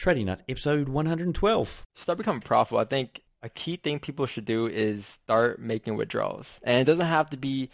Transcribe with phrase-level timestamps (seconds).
[0.00, 1.84] Trading Nut, episode 112.
[1.94, 6.58] start becoming profitable, I think a key thing people should do is start making withdrawals.
[6.62, 7.68] And it doesn't have to be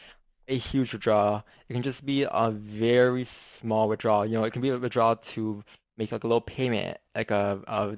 [0.49, 1.45] a huge withdrawal.
[1.69, 3.29] It can just be a very
[3.61, 4.27] small withdrawal.
[4.27, 5.62] You know, it can be a withdrawal to
[5.97, 7.97] make like a little payment, like a, a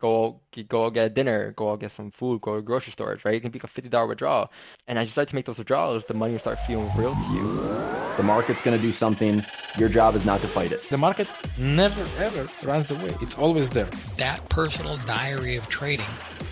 [0.00, 3.34] go go get a dinner, go get some food, go to grocery stores, right?
[3.34, 4.50] It can be a fifty dollar withdrawal.
[4.86, 7.32] And as you start to make those withdrawals, the money will start feeling real to
[7.34, 7.87] you.
[8.18, 9.44] The market's going to do something.
[9.78, 10.90] Your job is not to fight it.
[10.90, 13.14] The market never ever runs away.
[13.22, 13.88] It's always there.
[14.16, 16.04] That personal diary of trading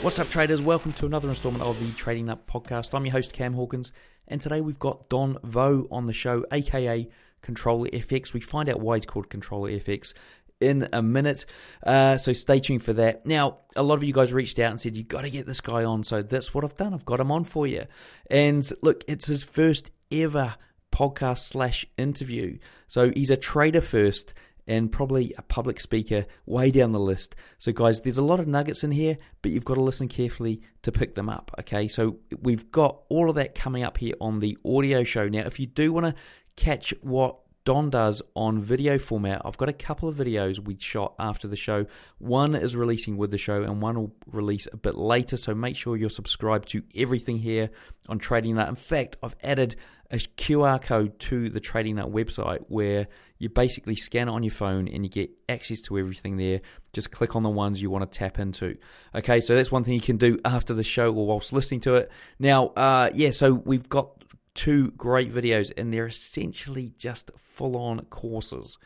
[0.00, 0.62] What's up, traders?
[0.62, 2.94] Welcome to another installment of the Trading Nut podcast.
[2.94, 3.90] I'm your host, Cam Hawkins,
[4.28, 7.08] and today we've got Don Vo on the show, aka
[7.42, 8.32] Controller FX.
[8.32, 10.14] We find out why he's called Controller FX
[10.60, 11.46] in a minute,
[11.84, 13.26] uh, so stay tuned for that.
[13.26, 15.60] Now, a lot of you guys reached out and said, You've got to get this
[15.60, 16.94] guy on, so that's what I've done.
[16.94, 17.86] I've got him on for you.
[18.30, 20.54] And look, it's his first ever
[20.92, 22.58] podcast slash interview.
[22.86, 24.32] So he's a trader first
[24.68, 27.34] and probably a public speaker way down the list.
[27.56, 30.60] So, guys, there's a lot of nuggets in here, but you've got to listen carefully
[30.82, 31.50] to pick them up.
[31.58, 35.26] Okay, so we've got all of that coming up here on the audio show.
[35.26, 36.14] Now, if you do want to
[36.56, 39.42] catch what Don does on video format.
[39.44, 41.84] I've got a couple of videos we shot after the show.
[42.16, 45.36] One is releasing with the show, and one will release a bit later.
[45.36, 47.68] So make sure you're subscribed to everything here
[48.08, 48.70] on Trading Nut.
[48.70, 49.76] In fact, I've added
[50.10, 54.50] a QR code to the Trading Nut website where you basically scan it on your
[54.50, 56.62] phone and you get access to everything there.
[56.94, 58.78] Just click on the ones you want to tap into.
[59.14, 61.96] Okay, so that's one thing you can do after the show or whilst listening to
[61.96, 62.10] it.
[62.38, 64.18] Now, uh, yeah, so we've got
[64.58, 68.76] two great videos, and they're essentially just full on courses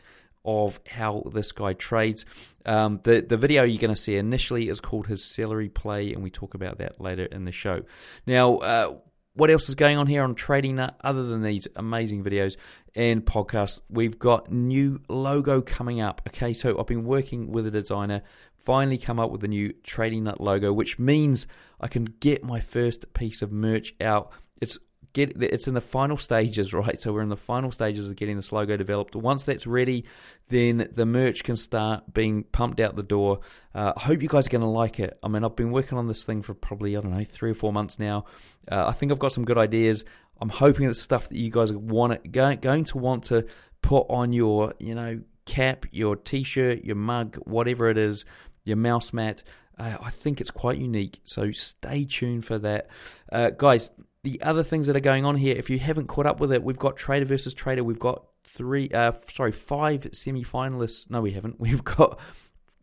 [0.45, 2.25] of how this guy trades.
[2.63, 6.21] Um, the the video you're going to see initially is called his celery play, and
[6.21, 7.81] we talk about that later in the show.
[8.27, 8.95] Now, uh,
[9.33, 12.55] what else is going on here on Trading Nut other than these amazing videos
[12.93, 13.79] and podcasts?
[13.89, 16.21] We've got new logo coming up.
[16.27, 18.21] Okay, so I've been working with a designer,
[18.57, 21.47] finally come up with a new Trading Nut logo, which means
[21.81, 24.31] I can get my first piece of merch out.
[24.61, 24.77] It's
[25.13, 26.99] get it's in the final stages, right?
[26.99, 29.15] So we're in the final stages of getting this logo developed.
[29.15, 30.05] Once that's ready,
[30.49, 33.39] then the merch can start being pumped out the door.
[33.73, 35.17] Uh, I hope you guys are going to like it.
[35.23, 37.55] I mean, I've been working on this thing for probably I don't know three or
[37.55, 38.25] four months now.
[38.69, 40.03] Uh, I think I've got some good ideas.
[40.41, 43.45] I'm hoping it's stuff that you guys want going, going to want to
[43.81, 48.25] put on your you know cap, your t-shirt, your mug, whatever it is,
[48.63, 49.43] your mouse mat.
[49.77, 52.89] Uh, I think it's quite unique, so stay tuned for that,
[53.31, 53.89] uh, guys
[54.23, 56.63] the other things that are going on here, if you haven't caught up with it,
[56.63, 57.83] we've got Trader versus Trader.
[57.83, 61.09] We've got three, uh, sorry, five semi-finalists.
[61.09, 61.59] No, we haven't.
[61.63, 62.19] We've got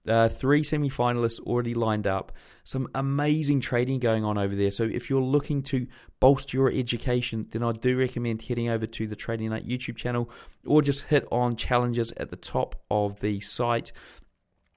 [0.07, 2.33] uh, three semi-finalists already lined up.
[2.65, 4.71] Some amazing trading going on over there.
[4.71, 5.87] So if you're looking to
[6.21, 10.31] bolster your education, then I do recommend heading over to the Trading Nut YouTube channel,
[10.67, 13.93] or just hit on challenges at the top of the site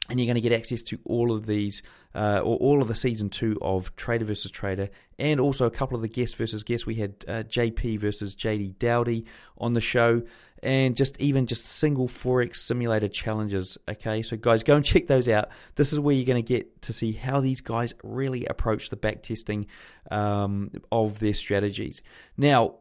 [0.09, 1.81] and you're going to get access to all of these,
[2.13, 5.95] uh, or all of the season two of Trader versus Trader, and also a couple
[5.95, 6.85] of the guest versus guests.
[6.85, 9.25] We had uh, JP versus JD Dowdy
[9.57, 10.23] on the show,
[10.61, 13.77] and just even just single forex simulator challenges.
[13.87, 15.49] Okay, so guys, go and check those out.
[15.75, 18.97] This is where you're going to get to see how these guys really approach the
[18.97, 19.67] back testing
[20.11, 22.01] um, of their strategies.
[22.35, 22.75] Now,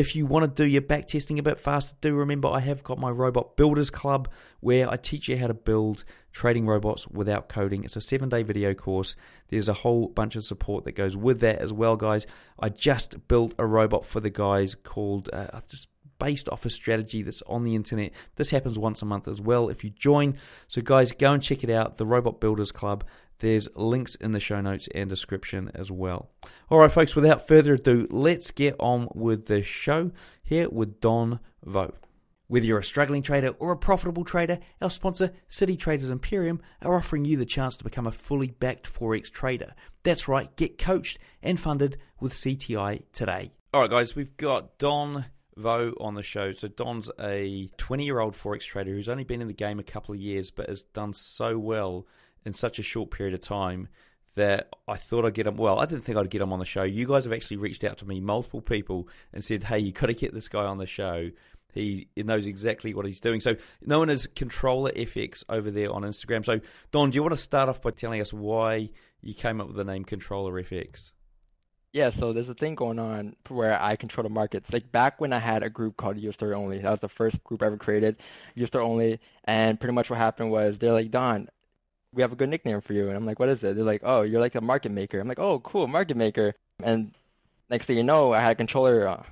[0.00, 2.82] if you want to do your back testing a bit faster, do remember I have
[2.82, 4.30] got my Robot Builders Club
[4.60, 7.84] where I teach you how to build trading robots without coding.
[7.84, 9.14] It's a seven day video course.
[9.48, 12.26] There's a whole bunch of support that goes with that as well, guys.
[12.58, 17.22] I just built a robot for the guys called uh, just based off a strategy
[17.22, 18.12] that's on the internet.
[18.36, 20.38] This happens once a month as well if you join.
[20.66, 23.04] So, guys, go and check it out the Robot Builders Club.
[23.40, 26.30] There's links in the show notes and description as well.
[26.68, 31.40] All right, folks, without further ado, let's get on with the show here with Don
[31.64, 31.94] Vo.
[32.48, 36.96] Whether you're a struggling trader or a profitable trader, our sponsor, City Traders Imperium, are
[36.96, 39.72] offering you the chance to become a fully backed Forex trader.
[40.02, 43.52] That's right, get coached and funded with CTI today.
[43.72, 45.26] All right, guys, we've got Don
[45.56, 46.52] Vo on the show.
[46.52, 49.84] So Don's a 20 year old Forex trader who's only been in the game a
[49.84, 52.06] couple of years, but has done so well
[52.44, 53.88] in such a short period of time
[54.36, 55.56] that I thought I'd get him.
[55.56, 56.82] Well, I didn't think I'd get him on the show.
[56.82, 60.06] You guys have actually reached out to me, multiple people, and said, "Hey, you got
[60.06, 61.30] to get this guy on the show."
[61.72, 63.40] he knows exactly what he's doing.
[63.40, 66.44] So known as Controller FX over there on Instagram.
[66.44, 66.60] So
[66.90, 68.90] Don, do you want to start off by telling us why
[69.20, 71.12] you came up with the name Controller FX?
[71.92, 74.72] Yeah, so there's a thing going on where I control the markets.
[74.72, 77.42] Like back when I had a group called US Story Only, that was the first
[77.42, 78.16] group I ever created,
[78.54, 81.48] US Story Only, and pretty much what happened was they're like, Don,
[82.12, 83.76] we have a good nickname for you, and I'm like, what is it?
[83.76, 85.20] They're like, oh, you're like a market maker.
[85.20, 86.54] I'm like, oh, cool, market maker.
[86.82, 87.12] And
[87.68, 89.22] next thing you know, I had a controller uh,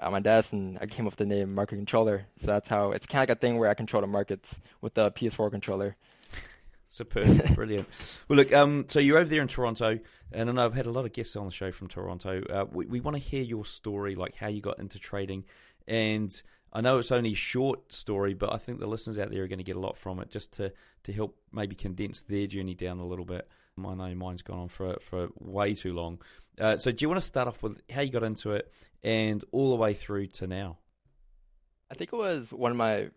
[0.00, 2.26] on my desk, and I came up with the name Market Controller.
[2.40, 4.94] So that's how it's kind of like a thing where I control the markets with
[4.94, 5.96] the PS4 controller.
[6.88, 7.88] Superb, brilliant.
[8.28, 9.98] Well, look, um, so you're over there in Toronto,
[10.32, 12.42] and I know I've had a lot of guests on the show from Toronto.
[12.48, 15.44] Uh, we, we want to hear your story, like how you got into trading,
[15.86, 16.40] and
[16.72, 19.48] I know it's only a short story, but I think the listeners out there are
[19.48, 20.72] going to get a lot from it, just to
[21.04, 23.48] to help maybe condense their journey down a little bit.
[23.78, 26.20] I know mine's gone on for for way too long.
[26.60, 28.72] Uh, so, do you want to start off with how you got into it
[29.02, 30.78] and all the way through to now?
[31.90, 33.12] I think it was one of my it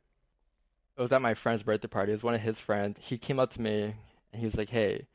[0.97, 2.11] was at my friend's birthday party.
[2.11, 2.99] It was one of his friends.
[3.01, 3.95] He came up to me
[4.31, 5.07] and he was like, "Hey,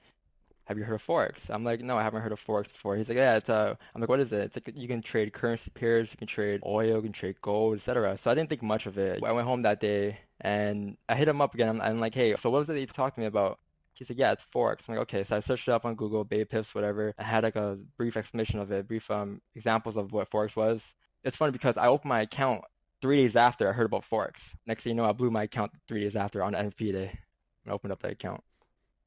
[0.67, 3.09] have you heard of forex?" I'm like, "No, I haven't heard of forex before." He's
[3.09, 5.71] like, "Yeah, it's uh." I'm like, "What is it?" It's like you can trade currency
[5.71, 8.19] pairs, you can trade oil, you can trade gold, etc.
[8.23, 9.23] So I didn't think much of it.
[9.25, 11.69] I went home that day and I hit him up again.
[11.69, 13.59] I'm, I'm like, "Hey, so what was it that you talked to me about?"
[13.95, 16.25] He said, "Yeah, it's forex." I'm like, "Okay." So I searched it up on Google,
[16.25, 17.15] BabyPips, whatever.
[17.19, 20.95] I had like a brief explanation of it, brief um examples of what forex was.
[21.25, 22.62] It's funny because I opened my account
[23.01, 24.55] three days after I heard about Forex.
[24.67, 27.19] Next thing you know, I blew my account three days after on NFP day.
[27.67, 28.43] I opened up that account.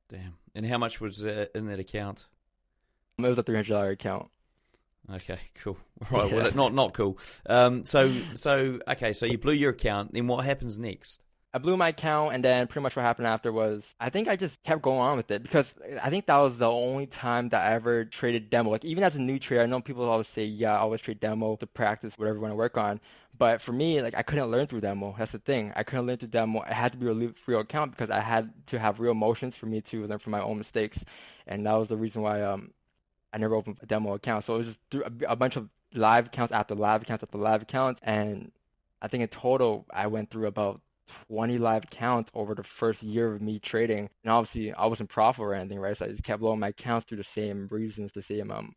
[0.10, 0.39] Damn.
[0.56, 2.26] And how much was in that account?
[3.18, 4.30] It was a three hundred dollar account.
[5.14, 5.78] Okay, cool.
[6.12, 6.36] Right, yeah.
[6.36, 7.18] well, not not cool.
[7.46, 10.14] Um, so so okay, so you blew your account.
[10.14, 11.22] Then what happens next?
[11.52, 14.36] I blew my account, and then pretty much what happened after was I think I
[14.36, 17.66] just kept going on with it because I think that was the only time that
[17.66, 18.70] I ever traded demo.
[18.70, 21.20] Like even as a new trader, I know people always say, "Yeah, I always trade
[21.20, 23.00] demo to practice whatever you want to work on."
[23.36, 25.16] But for me, like I couldn't learn through demo.
[25.18, 25.74] That's the thing.
[25.76, 26.62] I couldn't learn through demo.
[26.62, 29.66] It had to be a real account because I had to have real emotions for
[29.66, 31.04] me to learn from my own mistakes,
[31.48, 32.74] and that was the reason why um
[33.34, 34.46] I never opened a demo account.
[34.46, 37.40] So it was just through a, a bunch of live accounts after live accounts after
[37.40, 38.52] live accounts, and
[39.02, 40.82] I think in total I went through about
[41.28, 44.10] 20 live accounts over the first year of me trading.
[44.24, 45.98] And obviously, I wasn't profitable or anything, right?
[45.98, 48.76] So I just kept blowing my accounts through the same reasons, the same um,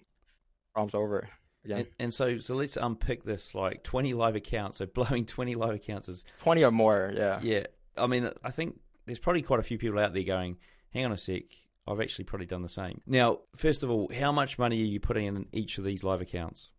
[0.74, 1.28] problems over
[1.64, 1.78] again.
[1.78, 4.78] And, and, so, so let's unpick this like 20 live accounts.
[4.78, 7.40] So blowing 20 live accounts is 20 or more, yeah.
[7.42, 7.66] Yeah.
[7.96, 10.56] I mean, I think there's probably quite a few people out there going,
[10.92, 11.42] hang on a sec.
[11.86, 13.00] I've actually probably done the same.
[13.06, 16.20] Now, first of all, how much money are you putting in each of these live
[16.20, 16.70] accounts?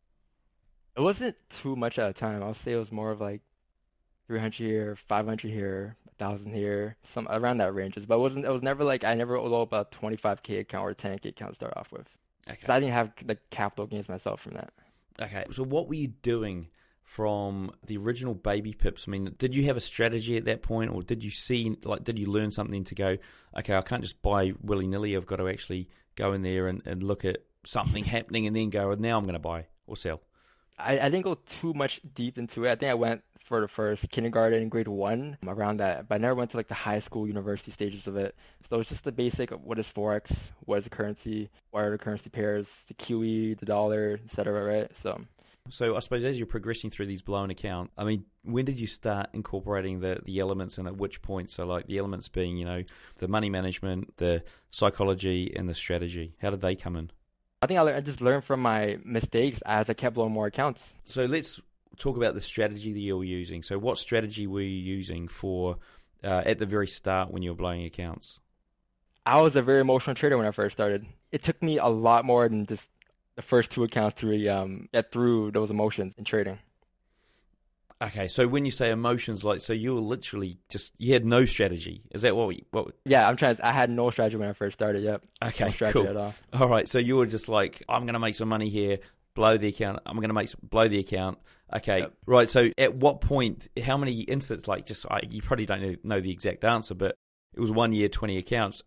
[0.96, 2.42] It wasn't too much at a time.
[2.42, 3.42] I'll say it was more of like
[4.28, 8.06] 300 here, 500 here, 1,000 here, some around that ranges.
[8.06, 8.46] But it wasn't.
[8.46, 11.74] It was never like I never rolled about 25k account or 10k account to start
[11.75, 12.08] off with.
[12.50, 12.60] Okay.
[12.68, 14.74] I didn't have the capital gains myself from that.
[15.22, 15.46] Okay.
[15.52, 16.70] So what were you doing
[17.04, 19.06] from the original baby pips?
[19.08, 22.04] I mean, did you have a strategy at that point, or did you see like
[22.04, 23.18] did you learn something to go?
[23.58, 25.16] Okay, I can't just buy willy nilly.
[25.16, 28.70] I've got to actually go in there and, and look at something happening, and then
[28.70, 28.94] go.
[28.96, 30.22] Now I'm going to buy or sell.
[30.78, 32.72] I, I didn't go too much deep into it.
[32.72, 36.07] I think I went for the first kindergarten, grade one, um, around that.
[36.07, 38.36] But I never went to like the high school, university stages of it.
[38.69, 40.31] So it's just the basic of what is forex,
[40.62, 44.63] what is the currency, what are the currency pairs, the QE, the dollar, etc.
[44.63, 44.92] Right?
[45.01, 45.13] So.
[45.13, 45.28] Um,
[45.69, 48.88] so I suppose as you're progressing through these blown account, I mean, when did you
[48.88, 51.50] start incorporating the, the elements and at which point?
[51.51, 52.84] So like the elements being, you know,
[53.19, 56.36] the money management, the psychology, and the strategy.
[56.42, 57.12] How did they come in?
[57.62, 60.94] I think I, I just learned from my mistakes as I kept blowing more accounts.
[61.06, 61.62] So let's
[61.98, 63.64] talk about the strategy that you were using.
[63.64, 65.78] So, what strategy were you using for
[66.24, 68.40] uh, at the very start when you were blowing accounts?
[69.26, 71.06] I was a very emotional trader when I first started.
[71.32, 72.88] It took me a lot more than just
[73.36, 76.60] the first two accounts to really um, get through those emotions in trading.
[78.02, 81.46] Okay, so when you say emotions, like, so you were literally just you had no
[81.46, 82.02] strategy.
[82.12, 82.50] Is that what?
[82.50, 82.88] We, what?
[83.06, 83.56] Yeah, I'm trying.
[83.56, 85.04] To, I had no strategy when I first started.
[85.04, 85.24] Yep.
[85.46, 86.18] Okay, no cool.
[86.18, 86.34] all.
[86.54, 89.00] All right, so you were just like, I'm going to make some money here
[89.36, 90.00] blow the account.
[90.06, 91.40] I'm going to make blow the account.
[91.75, 92.13] Okay, yep.
[92.25, 92.50] right.
[92.50, 93.68] So at what point?
[93.84, 94.68] How many instances?
[94.68, 97.16] Like, just I, you probably don't know the exact answer, but
[97.54, 98.84] it was one year, twenty accounts.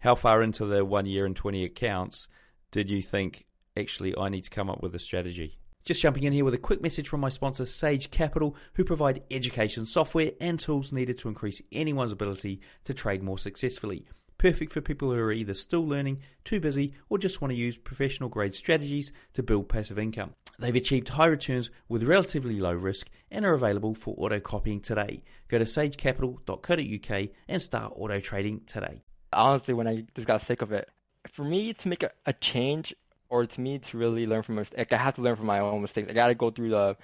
[0.00, 2.28] How far into the one year and twenty accounts
[2.70, 5.58] did you think actually I need to come up with a strategy?
[5.84, 9.22] Just jumping in here with a quick message from my sponsor, Sage Capital, who provide
[9.30, 14.04] education software and tools needed to increase anyone's ability to trade more successfully
[14.38, 17.76] perfect for people who are either still learning, too busy, or just want to use
[17.76, 20.34] professional grade strategies to build passive income.
[20.58, 25.22] They've achieved high returns with relatively low risk and are available for auto copying today.
[25.48, 29.02] Go to sagecapital.co.uk and start auto trading today.
[29.32, 30.88] Honestly, when I just got sick of it,
[31.32, 32.94] for me to make a, a change
[33.28, 35.82] or to me to really learn from mistakes, I have to learn from my own
[35.82, 36.10] mistakes.
[36.10, 36.96] I got to go through the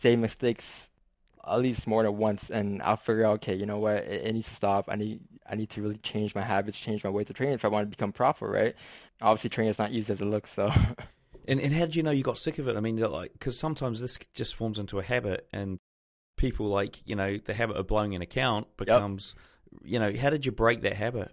[0.00, 0.88] same mistakes
[1.46, 4.34] at least more than once, and I'll figure out, okay, you know what, it, it
[4.34, 4.86] needs to stop.
[4.88, 7.64] I need I need to really change my habits, change my ways of training if
[7.64, 8.74] I want to become proper, right?
[9.20, 10.72] Obviously, training is not easy as it looks, so.
[11.46, 12.76] And and how did you know you got sick of it?
[12.76, 15.78] I mean, like because sometimes this just forms into a habit, and
[16.36, 19.34] people like you know the habit of blowing an account becomes,
[19.70, 19.80] yep.
[19.84, 21.32] you know, how did you break that habit?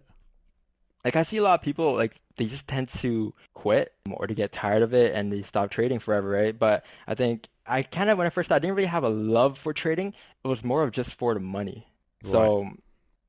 [1.03, 4.33] Like I see a lot of people like they just tend to quit or to
[4.33, 6.57] get tired of it and they stop trading forever, right?
[6.57, 9.09] But I think I kind of when I first started, I didn't really have a
[9.09, 10.13] love for trading.
[10.43, 11.87] It was more of just for the money.
[12.23, 12.31] Right.
[12.31, 12.69] So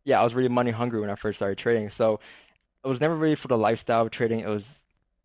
[0.04, 1.90] yeah, I was really money hungry when I first started trading.
[1.90, 2.20] So
[2.84, 4.40] it was never really for the lifestyle of trading.
[4.40, 4.64] It was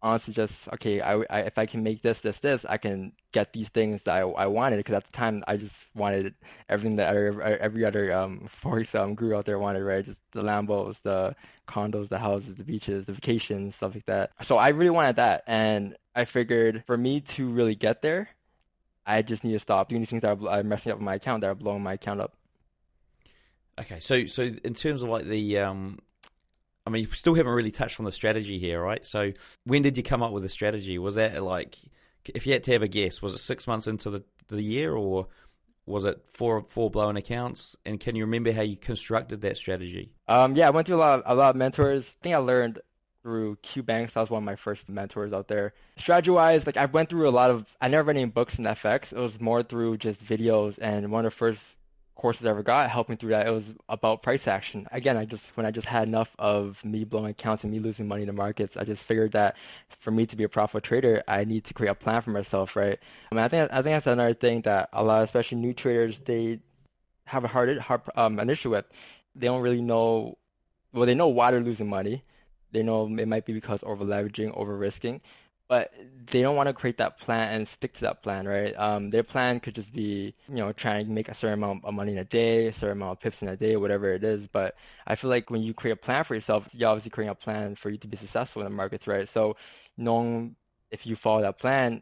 [0.01, 1.01] honestly just okay.
[1.01, 4.15] I, I if I can make this, this, this, I can get these things that
[4.15, 4.77] I, I wanted.
[4.77, 6.35] Because at the time, I just wanted
[6.69, 10.05] everything that every, every other um forex um guru out there wanted, right?
[10.05, 11.35] Just the Lambos, the
[11.67, 14.31] condos, the houses, the beaches, the vacations, stuff like that.
[14.43, 18.29] So I really wanted that, and I figured for me to really get there,
[19.05, 21.41] I just need to stop doing these things that are, are messing up my account,
[21.41, 22.35] that are blowing my account up.
[23.79, 25.99] Okay, so so in terms of like the um
[26.87, 29.05] I mean, you still haven't really touched on the strategy here, right?
[29.05, 29.33] So,
[29.65, 30.97] when did you come up with the strategy?
[30.97, 31.75] Was that like,
[32.23, 34.93] if you had to have a guess, was it six months into the the year,
[34.93, 35.27] or
[35.85, 37.75] was it four four blown accounts?
[37.85, 40.13] And can you remember how you constructed that strategy?
[40.29, 42.05] Um, yeah, I went through a lot of, a lot of mentors.
[42.05, 42.79] I think I learned
[43.21, 44.13] through Cue Banks.
[44.13, 45.73] That was one of my first mentors out there.
[45.97, 47.65] Strategy wise, like I went through a lot of.
[47.81, 49.11] I never read any books in FX.
[49.11, 50.79] It was more through just videos.
[50.81, 51.61] And one of the first
[52.17, 53.47] courses I ever got helped me through that.
[53.47, 54.87] It was about price action.
[54.91, 58.07] Again, I just when I just had enough of me blowing accounts and me losing
[58.07, 59.55] money in the markets, I just figured that
[59.99, 62.75] for me to be a profitable trader, I need to create a plan for myself,
[62.75, 62.99] right?
[63.31, 66.19] I mean, I think I think that's another thing that a lot, especially new traders,
[66.25, 66.59] they
[67.25, 68.85] have a hard, hard um, an issue with.
[69.35, 70.37] They don't really know.
[70.93, 72.23] Well, they know why they're losing money.
[72.71, 75.21] They know it might be because over leveraging, over risking,
[75.67, 75.93] but
[76.31, 78.73] they don't want to create that plan and stick to that plan, right?
[78.77, 81.93] Um, their plan could just be, you know, trying to make a certain amount of
[81.93, 84.47] money in a day, a certain amount of pips in a day, whatever it is.
[84.47, 87.35] But I feel like when you create a plan for yourself, you're obviously creating a
[87.35, 89.27] plan for you to be successful in the markets, right?
[89.27, 89.57] So
[89.97, 90.55] knowing
[90.91, 92.01] if you follow that plan,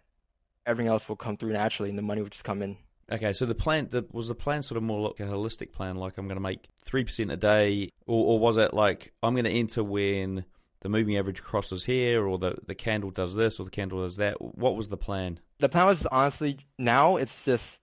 [0.65, 2.77] everything else will come through naturally and the money will just come in.
[3.11, 5.95] Okay, so the plan the, was the plan sort of more like a holistic plan,
[5.95, 9.35] like I'm going to make three percent a day, or, or was it like I'm
[9.35, 10.45] going to enter when
[10.85, 14.17] the moving average crosses here, or the the candle does this, or the candle does
[14.17, 14.39] that.
[14.39, 15.39] What was the plan?
[15.57, 17.79] The plan was honestly now it's just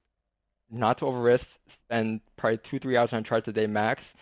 [0.70, 4.14] not to over risk, spend probably two three hours on charts a day max,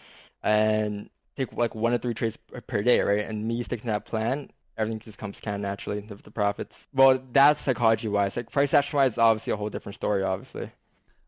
[0.42, 3.26] and take like one to three trades per day, right?
[3.26, 6.88] And me sticking to that plan, everything just comes of naturally the, the profits.
[6.94, 8.34] Well, that's psychology wise.
[8.34, 10.70] Like price action wise, is obviously a whole different story, obviously.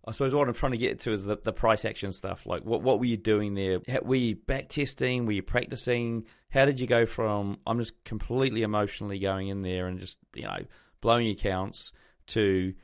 [0.05, 2.45] I suppose what I'm trying to get to is the, the price action stuff.
[2.45, 3.81] Like, what what were you doing there?
[4.03, 5.27] Were you back testing?
[5.27, 6.25] Were you practicing?
[6.51, 10.43] How did you go from I'm just completely emotionally going in there and just you
[10.43, 10.59] know
[11.01, 11.93] blowing accounts
[12.29, 12.75] to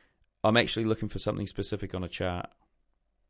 [0.45, 2.51] I'm actually looking for something specific on a chart?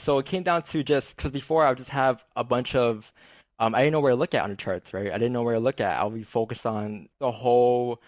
[0.01, 3.11] So it came down to just because before I would just have a bunch of
[3.59, 5.09] um, I didn't know where to look at on the charts, right?
[5.09, 5.99] I didn't know where to look at.
[5.99, 8.01] I'll be focused on the whole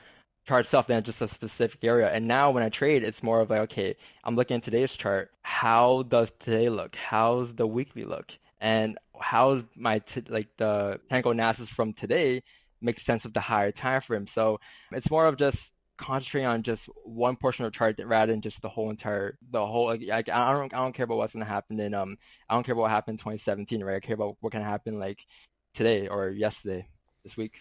[0.50, 2.10] chart itself than just a specific area.
[2.10, 5.30] And now when I trade, it's more of like, okay, I'm looking at today's chart.
[5.42, 6.96] How does today look?
[6.96, 8.32] How's the weekly look?
[8.60, 12.42] And how's my t- like the technical analysis from today
[12.80, 14.26] makes sense of the higher time frame?
[14.26, 14.58] So
[14.90, 18.68] it's more of just concentrating on just one portion of chart rather than just the
[18.68, 21.78] whole entire the whole like, I, I don't I don't care about what's gonna happen
[21.78, 22.16] in um
[22.48, 24.98] I don't care about what happened in 2017 right I care about what can happen
[24.98, 25.26] like
[25.74, 26.88] today or yesterday
[27.22, 27.52] this week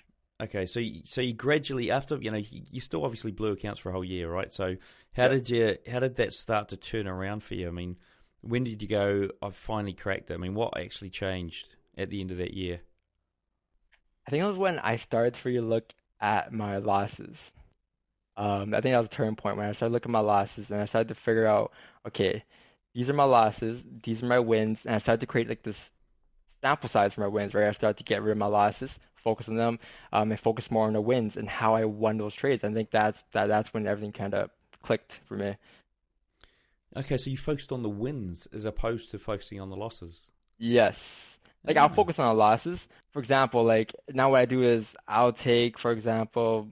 [0.41, 3.79] Okay, so you, so you gradually after you know you, you, still obviously blew accounts
[3.79, 4.53] for a whole year, right?
[4.53, 4.77] So
[5.13, 5.31] how yep.
[5.31, 7.67] did you how did that start to turn around for you?
[7.67, 7.98] I mean,
[8.41, 9.29] when did you go?
[9.41, 10.36] I've finally cracked it.
[10.36, 11.67] I mean, what actually changed
[11.98, 12.79] at the end of that year?
[14.25, 17.51] I think it was when I started to really look at my losses.
[18.38, 20.69] Um, I think that was a turning point when I started looking at my losses
[20.69, 21.74] and I started to figure out,
[22.08, 22.46] okay,
[22.93, 25.89] these are my losses, these are my wins, and I started to create like this
[26.62, 27.67] sample size for my wins, right?
[27.67, 29.79] I started to get rid of my losses focus on them
[30.13, 32.63] um, and focus more on the wins and how I won those trades.
[32.63, 34.49] I think that's that that's when everything kind of
[34.81, 35.55] clicked for me.
[36.97, 40.31] Okay, so you focused on the wins as opposed to focusing on the losses.
[40.57, 41.39] Yes.
[41.63, 42.88] Like I'll focus on the losses.
[43.11, 46.67] For example, like now what I do is I'll take, for example,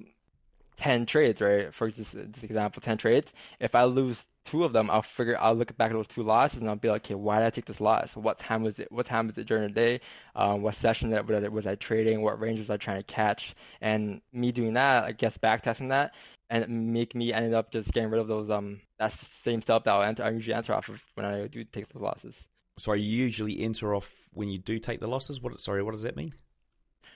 [0.77, 1.73] ten trades, right?
[1.73, 3.33] For this, this example, ten trades.
[3.59, 6.59] If I lose two of them, I'll figure I'll look back at those two losses
[6.59, 8.15] and I'll be like, okay, why did I take this loss?
[8.15, 8.91] What time was it?
[8.91, 10.01] What time was it during the day?
[10.35, 12.21] Um, what session that was I, was I trading?
[12.21, 13.55] What ranges was I trying to catch?
[13.81, 16.13] And me doing that, I guess back testing that,
[16.49, 19.83] and make me ended up just getting rid of those um that's the same stuff
[19.83, 22.35] that I'll enter, I usually enter off of when I do take those losses.
[22.79, 25.41] Sorry, you usually enter off when you do take the losses.
[25.41, 25.59] What?
[25.59, 26.33] Sorry, what does that mean?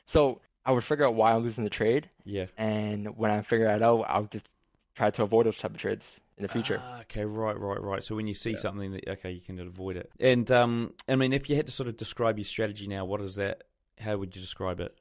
[0.08, 2.10] So I would figure out why I'm losing the trade.
[2.24, 2.46] Yeah.
[2.58, 4.48] And when I figure it out, I'll just
[4.96, 6.80] try to avoid those type of trades in the future.
[6.82, 8.04] Ah, okay, right, right, right.
[8.04, 8.58] So when you see yeah.
[8.58, 10.12] something that okay, you can avoid it.
[10.20, 13.22] And um, I mean, if you had to sort of describe your strategy now, what
[13.22, 13.64] is that?
[14.00, 14.98] How would you describe it?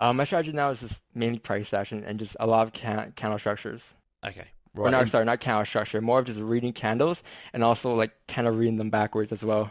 [0.00, 3.12] Um, my strategy now is just mainly price action and just a lot of can-
[3.14, 3.82] candle structures.
[4.26, 4.46] Okay.
[4.74, 4.88] Right.
[4.88, 6.00] Or not, sorry, not candle structure.
[6.00, 9.70] More of just reading candles and also like kind of reading them backwards as well.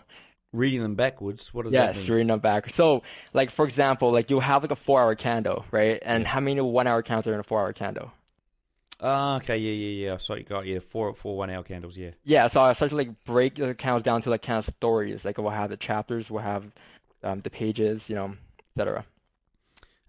[0.53, 1.53] Reading them backwards.
[1.53, 2.03] What does yes, that mean?
[2.03, 2.75] Yes, reading them backwards.
[2.75, 3.03] So,
[3.34, 6.00] like for example, like you'll have like a four-hour candle, right?
[6.01, 8.12] And how many one-hour candles are in a four-hour candle?
[9.03, 10.17] Ah, uh, okay, yeah, yeah, yeah.
[10.17, 12.12] So you got yeah, four four one hour candles, yeah.
[12.24, 15.25] Yeah, so I start to like break the candles down to like kind of stories.
[15.25, 16.65] Like we'll have the chapters, we'll have
[17.24, 18.36] um, the pages, you know,
[18.77, 19.05] etc.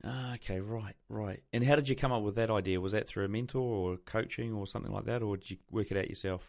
[0.05, 1.43] Ah, okay, right, right.
[1.53, 2.81] And how did you come up with that idea?
[2.81, 5.91] Was that through a mentor or coaching or something like that, or did you work
[5.91, 6.43] it out yourself?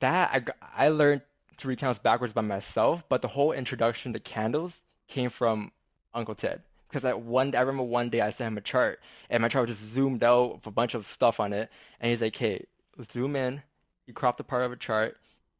[0.00, 1.22] That I, I learned
[1.58, 5.72] to read candles backwards by myself, but the whole introduction to candles came from
[6.12, 6.62] Uncle Ted.
[6.88, 9.68] Because I one, I remember one day I sent him a chart, and my chart
[9.68, 11.70] just zoomed out with a bunch of stuff on it,
[12.00, 12.66] and he's like, "Hey,
[13.12, 13.62] zoom in."
[14.06, 15.18] He cropped a part of a chart,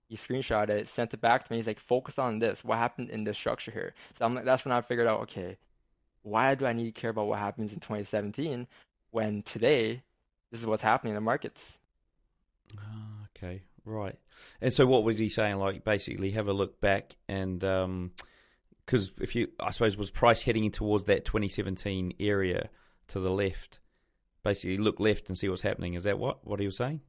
[0.09, 1.59] he screenshot it, sent it back to me.
[1.59, 2.63] He's like, "Focus on this.
[2.63, 5.57] What happened in this structure here?" So I'm like, that's when I figured out, okay,
[6.23, 8.67] why do I need to care about what happens in 2017
[9.11, 10.03] when today
[10.51, 11.79] this is what's happening in the markets?
[12.79, 14.17] Oh, okay, right.
[14.61, 15.57] And so, what was he saying?
[15.57, 20.43] Like, basically, have a look back and because um, if you, I suppose, was price
[20.43, 22.71] heading towards that 2017 area
[23.09, 23.81] to the left?
[24.43, 25.95] Basically, look left and see what's happening.
[25.95, 27.01] Is that what what he was saying?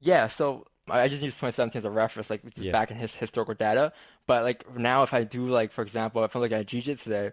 [0.00, 0.26] Yeah.
[0.28, 2.72] So I just use 2017 as a reference, like yeah.
[2.72, 3.92] back in his historical data.
[4.26, 7.32] But like now, if I do like, for example, if I'm looking at GJ today,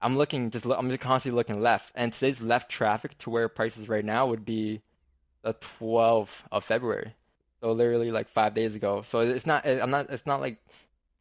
[0.00, 3.88] I'm looking just I'm just constantly looking left, and today's left traffic to where prices
[3.88, 4.82] right now would be
[5.42, 7.14] the 12th of February.
[7.62, 9.04] So literally like five days ago.
[9.08, 10.58] So it's not I'm not it's not like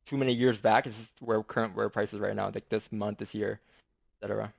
[0.07, 0.87] too many years back.
[0.87, 3.61] It's just where current where prices right now, like this month, this year,
[4.21, 4.51] etc.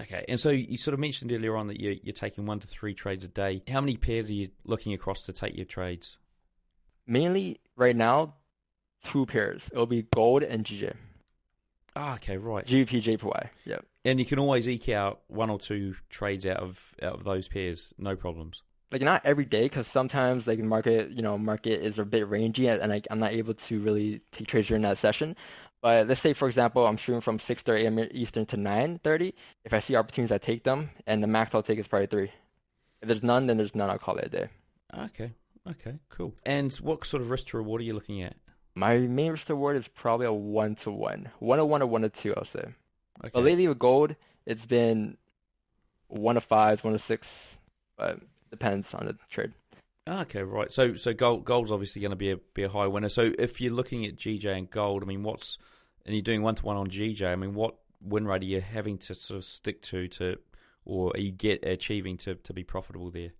[0.00, 2.66] Okay, and so you sort of mentioned earlier on that you're, you're taking one to
[2.66, 3.62] three trades a day.
[3.68, 6.18] How many pairs are you looking across to take your trades?
[7.06, 8.34] Mainly right now,
[9.04, 9.62] two pairs.
[9.72, 10.94] It'll be gold and GJ.
[11.96, 12.64] Ah, okay, right.
[12.64, 13.48] GBP, JPY.
[13.64, 13.84] Yep.
[14.04, 17.48] And you can always eke out one or two trades out of out of those
[17.48, 18.62] pairs, no problems.
[18.90, 22.68] Like not every day, because sometimes like market, you know, market is a bit rangy,
[22.68, 25.36] and I, I'm not able to really take trades during that session.
[25.80, 28.08] But let's say, for example, I'm shooting from 6:30 a.m.
[28.12, 29.32] Eastern to 9:30.
[29.64, 32.32] If I see opportunities, I take them, and the max I'll take is probably three.
[33.00, 33.90] If there's none, then there's none.
[33.90, 34.48] I'll call it a day.
[34.96, 35.32] Okay.
[35.68, 35.98] Okay.
[36.08, 36.34] Cool.
[36.44, 38.36] And what sort of risk to reward are you looking at?
[38.74, 41.86] My main risk to reward is probably a one to one, one to one or
[41.86, 42.34] one to two.
[42.34, 42.74] I'll say.
[43.20, 43.30] Okay.
[43.32, 45.16] But lately with gold, it's been
[46.08, 47.56] one to five, one to six,
[47.96, 49.52] but depends on the trade.
[50.08, 50.72] Okay, right.
[50.72, 53.08] So so gold gold's obviously going to be a be a high winner.
[53.08, 55.58] So if you're looking at GJ and gold, I mean, what's
[56.06, 57.26] and you're doing one to one on GJ.
[57.26, 60.38] I mean, what win rate are you having to sort of stick to to,
[60.84, 63.32] or are you get achieving to to be profitable there?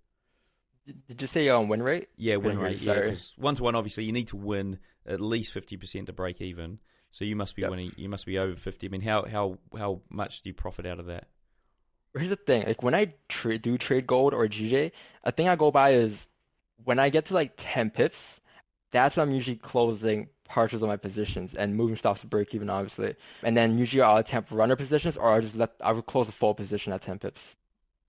[1.07, 2.09] Did you say um, win rate?
[2.17, 2.81] Yeah, win rate.
[2.81, 3.75] Yeah, one to one.
[3.75, 6.79] Obviously, you need to win at least fifty percent to break even.
[7.11, 7.71] So you must be yep.
[7.71, 7.93] winning.
[7.97, 8.87] You must be over fifty.
[8.87, 11.29] I mean, how how how much do you profit out of that?
[12.15, 12.67] Here's the thing.
[12.67, 14.93] Like when I tra- do trade gold or GJ,
[15.25, 16.27] a thing I go by is
[16.85, 18.41] when I get to like ten pips,
[18.91, 22.71] that's when I'm usually closing partials of my positions and moving stops to break even,
[22.71, 23.15] obviously.
[23.43, 26.33] And then usually I'll attempt runner positions, or I'll just let I will close a
[26.33, 27.57] full position at ten pips.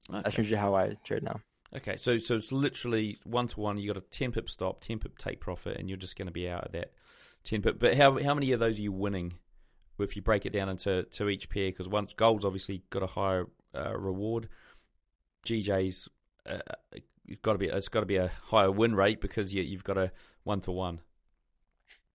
[0.10, 0.22] Okay.
[0.24, 1.42] That's usually how I trade now.
[1.76, 3.78] Okay, so so it's literally one to one.
[3.78, 6.32] You got a ten pip stop, ten pip take profit, and you're just going to
[6.32, 6.94] be out of that
[7.44, 7.80] ten pip.
[7.80, 9.34] But how how many of those are you winning?
[10.00, 13.08] If you break it down into to each pair, because once gold's obviously got a
[13.08, 14.50] higher uh, reward,
[15.46, 16.10] GJ's
[16.46, 16.60] uh,
[17.26, 19.84] you've got to be it's got to be a higher win rate because you, you've
[19.84, 20.12] got a
[20.44, 21.00] one to one.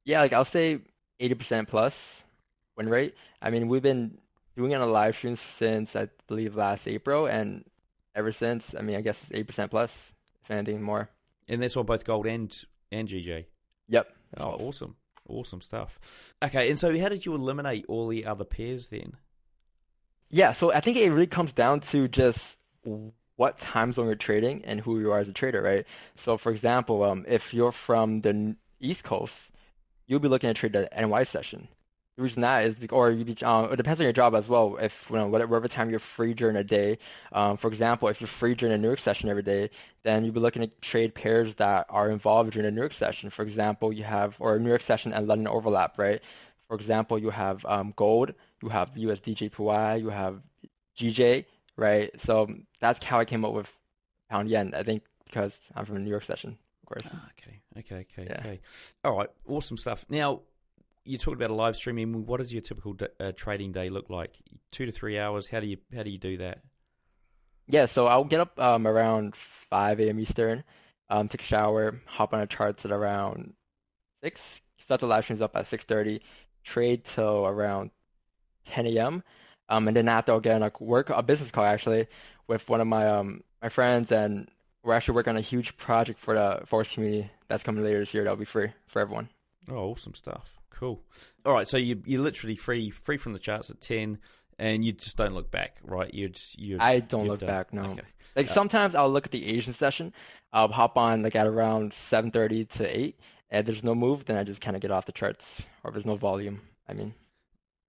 [0.04, 0.80] Yeah, like I'll say
[1.20, 2.24] eighty percent plus
[2.76, 3.14] win rate.
[3.40, 4.18] I mean, we've been
[4.56, 7.64] doing it on live streams since I believe last April, and
[8.14, 8.74] ever since.
[8.76, 10.12] I mean, I guess it's eight percent plus,
[10.42, 11.08] if anything more.
[11.48, 12.54] And that's on both gold and
[12.90, 13.46] and GJ.
[13.88, 14.08] Yep.
[14.38, 14.96] Oh, awesome,
[15.28, 16.34] awesome stuff.
[16.42, 19.14] Okay, and so how did you eliminate all the other pairs then?
[20.30, 22.58] Yeah, so I think it really comes down to just
[23.36, 25.86] what time zone you're trading and who you are as a trader, right?
[26.16, 29.50] So, for example, um, if you're from the East Coast,
[30.06, 31.68] you'll be looking to trade the NY session.
[32.16, 34.76] The reason that is, or you be, um, it depends on your job as well.
[34.80, 36.98] If you know, whatever time you're free during a day,
[37.32, 39.70] um, for example, if you're free during a New York session every day,
[40.04, 43.30] then you'll be looking at trade pairs that are involved during a New York session.
[43.30, 46.20] For example, you have or a New York session and London overlap, right?
[46.68, 48.32] For example, you have um, gold,
[48.64, 50.40] you have USDJPY, you have
[50.98, 51.44] GJ,
[51.76, 52.10] right?
[52.22, 52.48] So
[52.80, 53.70] that's how I came up with
[54.30, 54.72] pound yen.
[54.74, 57.12] I think because I'm from a New York session, of course.
[57.14, 58.40] Ah, okay, okay, okay, yeah.
[58.40, 58.60] okay.
[59.04, 60.06] All right, awesome stuff.
[60.08, 60.40] Now
[61.04, 62.24] you talked about a live streaming.
[62.24, 64.32] What does your typical uh, trading day look like?
[64.70, 65.48] Two to three hours.
[65.48, 66.62] How do you how do you do that?
[67.66, 70.18] Yeah, so I'll get up um, around five a.m.
[70.18, 70.64] Eastern,
[71.10, 73.52] um, take a shower, hop on a charts at around
[74.22, 74.40] six.
[74.78, 76.22] Start the live streams up at six thirty.
[76.62, 77.90] Trade till around
[78.64, 79.22] ten a.m.
[79.68, 82.06] Um, and then after I'll get on a work a business call actually
[82.46, 84.48] with one of my um my friends, and
[84.82, 88.12] we're actually working on a huge project for the forex community that's coming later this
[88.12, 88.24] year.
[88.24, 89.28] That'll be free for everyone.
[89.70, 90.58] Oh, awesome stuff!
[90.70, 91.00] Cool.
[91.46, 94.18] All right, so you you're literally free free from the charts at ten,
[94.58, 96.12] and you just don't look back, right?
[96.12, 96.76] You just you.
[96.80, 97.48] I don't look done.
[97.48, 97.72] back.
[97.72, 97.82] No.
[97.84, 98.02] Okay.
[98.36, 100.12] Like Uh, sometimes I'll look at the Asian session.
[100.52, 103.18] I'll hop on like at around seven thirty to eight,
[103.50, 104.26] and there's no move.
[104.26, 106.60] Then I just kind of get off the charts, or there's no volume.
[106.86, 107.14] I mean.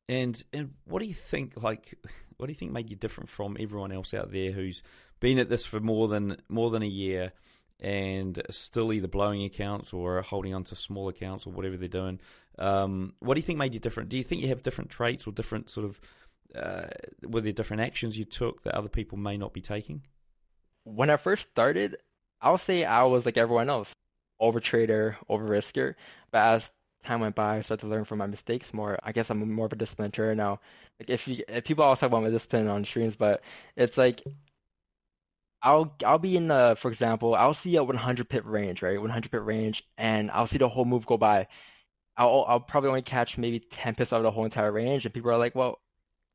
[0.08, 1.62] And and what do you think?
[1.62, 1.94] Like,
[2.38, 4.84] what do you think made you different from everyone else out there who's
[5.20, 7.34] been at this for more than more than a year
[7.80, 12.20] and still either blowing accounts or holding on to small accounts or whatever they're doing?
[12.58, 14.10] Um, what do you think made you different?
[14.10, 16.00] Do you think you have different traits or different sort of
[16.56, 16.88] uh,
[17.24, 20.04] were there different actions you took that other people may not be taking?
[20.86, 21.98] when I first started,
[22.42, 23.92] I'll say I was like everyone else,
[24.40, 25.96] over trader, over risker.
[26.32, 26.72] But as
[27.06, 29.00] time went by, I started to learn from my mistakes more.
[29.04, 30.60] I guess I'm more of a disciplined trader now.
[31.00, 33.44] Like if you, if people always talk about my discipline on streams, but
[33.78, 34.24] it's like
[35.62, 39.00] I'll I'll be in the, for example, I'll see a 100 pip range, right?
[39.02, 41.48] 100 pip range, and I'll see the whole move go by.
[42.18, 45.14] I'll I'll probably only catch maybe 10 pips out of the whole entire range, and
[45.14, 45.82] people are like, well,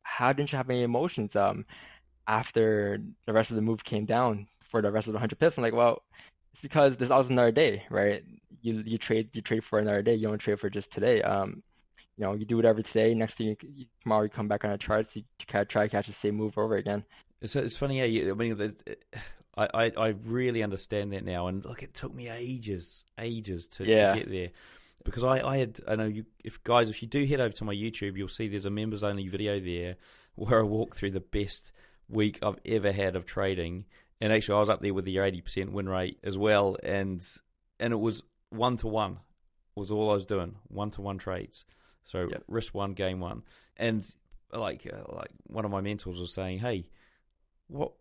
[0.04, 1.36] how didn't you have any emotions?
[1.36, 1.66] Um,
[2.28, 5.58] after the rest of the move came down for the rest of the 100 pips.
[5.58, 6.02] I'm like, well,
[6.52, 8.24] it's because there's always another day, right?
[8.62, 10.14] You you trade you trade for another day.
[10.14, 11.22] You don't trade for just today.
[11.22, 11.62] Um,
[12.16, 13.14] you know, you do whatever today.
[13.14, 15.16] Next thing you, tomorrow, you come back on the charts.
[15.16, 17.04] You try to catch the same move over again.
[17.40, 17.98] It's it's funny.
[17.98, 18.74] Yeah, you, I mean,
[19.56, 21.46] I, I I really understand that now.
[21.46, 24.12] And look, it took me ages, ages to, Yeah.
[24.14, 24.50] to get there
[25.04, 27.64] because I I had I know you if guys if you do head over to
[27.64, 29.96] my YouTube, you'll see there's a members only video there
[30.34, 31.72] where I walk through the best
[32.08, 33.86] week I've ever had of trading.
[34.20, 37.26] And actually, I was up there with the eighty percent win rate as well, and
[37.78, 39.18] and it was one to one
[39.74, 41.64] was all I was doing, one to one trades.
[42.04, 42.44] So Yep.
[42.48, 43.42] risk one, game one,
[43.76, 44.04] and
[44.52, 46.88] like uh, like one of my mentors was saying, hey,
[47.68, 47.92] what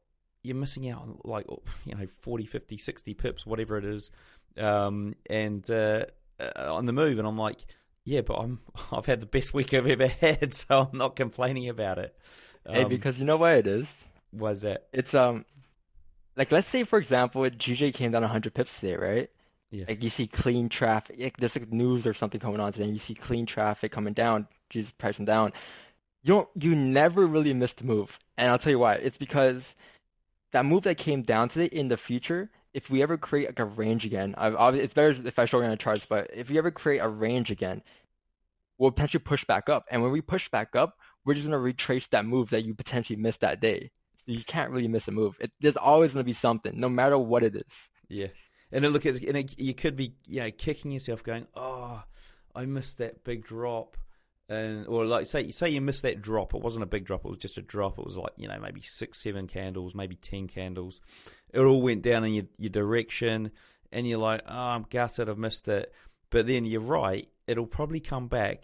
[0.44, 1.46] you're missing out on like
[1.86, 4.10] you know 40 50 60 pips whatever it is
[4.58, 6.06] um and uh,
[6.40, 7.66] uh, on the move and i'm like
[8.06, 8.60] yeah but i'm
[8.94, 12.16] i've had the best week i've ever had so i'm not complaining about it
[12.66, 13.88] hey, Um, because you know why it is?
[14.34, 15.44] is that It's um,
[16.38, 19.30] like let's say for example, GJ came down 100 pips today, right?
[19.72, 22.86] Yeah Like you see clean traffic, like there's like news or something coming on today,
[22.86, 25.54] and you see clean traffic coming down, Jesus pricing down.
[26.24, 28.96] You don't, you never really miss the move, and I'll tell you why.
[28.96, 29.76] It's because
[30.52, 33.66] that move that came down today in the future, if we ever create like a
[33.66, 36.72] range again, it's better if I show you on the charts, but if we ever
[36.72, 37.82] create a range again,
[38.78, 42.08] we'll potentially push back up, and when we push back up, we're just gonna retrace
[42.08, 43.92] that move that you potentially missed that day.
[44.26, 45.38] So you can't really miss a move.
[45.40, 47.90] It, there's always gonna be something, no matter what it is.
[48.10, 48.28] yeah
[48.72, 52.04] and then look at and it, you could be you know kicking yourself going oh
[52.56, 53.98] i missed that big drop.
[54.52, 56.56] And or like say you say you missed that drop.
[56.56, 57.24] It wasn't a big drop.
[57.24, 58.00] It was just a drop.
[58.00, 61.02] It was like you know maybe six seven candles maybe ten candles.
[61.54, 63.52] It all went down in your, your direction
[63.92, 65.30] and you're like oh i'm gutted.
[65.30, 65.94] I've missed it.
[66.32, 67.30] But then you're right.
[67.46, 68.64] It'll probably come back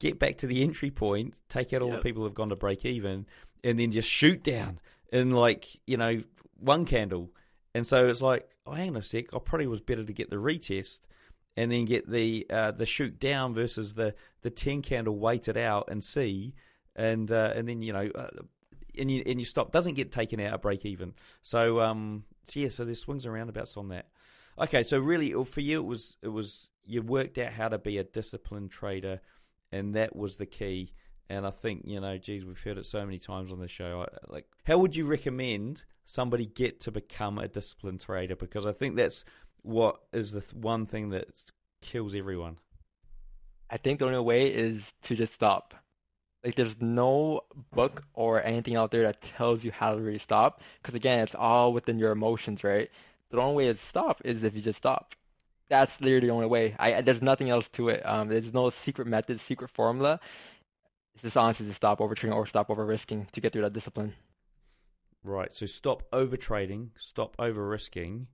[0.00, 2.84] get back to the entry point take out all the people who've gone to break
[2.84, 3.24] even
[3.62, 4.80] and then just shoot down
[5.12, 6.24] in like you know
[6.58, 7.30] one candle.
[7.72, 10.30] And so it's like oh hang on a sec i probably was better to get
[10.30, 11.00] the retest
[11.56, 15.88] and then get the uh, the shoot down versus the the ten candle weighted out
[15.90, 16.54] and see,
[16.96, 18.28] and uh, and then you know, uh,
[18.98, 21.14] and you and you stop doesn't get taken out at break even.
[21.42, 24.06] So um, so yeah, so there's swings and roundabouts on that.
[24.58, 27.98] Okay, so really for you it was it was you worked out how to be
[27.98, 29.20] a disciplined trader,
[29.70, 30.92] and that was the key.
[31.28, 34.02] And I think you know, geez, we've heard it so many times on the show.
[34.02, 38.36] I, like, how would you recommend somebody get to become a disciplined trader?
[38.36, 39.24] Because I think that's
[39.62, 41.28] what is the th- one thing that
[41.80, 42.58] kills everyone.
[43.70, 45.74] I think the only way is to just stop.
[46.44, 47.40] Like there's no
[47.72, 50.60] book or anything out there that tells you how to really stop.
[50.82, 52.90] Because again, it's all within your emotions, right?
[53.30, 55.14] The only way to stop is if you just stop.
[55.70, 56.76] That's literally the only way.
[56.78, 58.02] I- there's nothing else to it.
[58.04, 60.20] Um, there's no secret method, secret formula.
[61.14, 63.72] It's just honestly to stop over trading or stop over risking to get through that
[63.72, 64.14] discipline.
[65.22, 65.54] Right.
[65.54, 68.28] So stop over trading, stop over risking,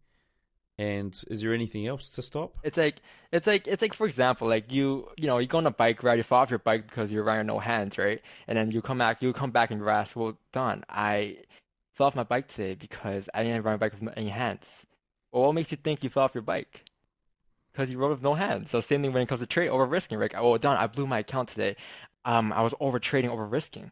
[0.81, 2.57] and is there anything else to stop?
[2.65, 2.97] It's like
[3.31, 6.03] it's like it's like for example, like you you know you go on a bike
[6.03, 8.21] ride, you fall off your bike because you're riding no hands, right?
[8.49, 11.37] And then you come back, you come back and you ask, well, Don, I
[11.93, 14.67] fell off my bike today because I didn't ride my bike with any hands.
[15.31, 16.85] Well, what makes you think you fell off your bike?
[17.73, 18.71] Because you rode with no hands.
[18.71, 20.33] So same thing when it comes to trade over risking, right?
[20.35, 21.77] Oh, Don, I blew my account today.
[22.25, 23.91] Um, I was over trading, over risking.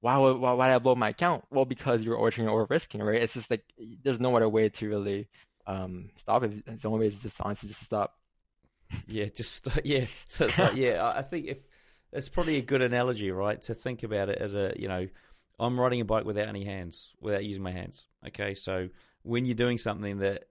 [0.00, 1.44] Why would why, why did I blow my account?
[1.50, 3.22] Well, because you were over trading, over risking, right?
[3.22, 3.64] It's just like
[4.02, 5.28] there's no other way to really
[5.66, 6.64] um, stop it.
[6.82, 8.16] The only way is just honestly just stop.
[9.06, 10.06] Yeah, just yeah.
[10.26, 11.58] So it's like yeah, I think if
[12.12, 15.08] it's probably a good analogy, right, to think about it as a you know,
[15.58, 18.06] I'm riding a bike without any hands, without using my hands.
[18.28, 18.88] Okay, so
[19.22, 20.44] when you're doing something that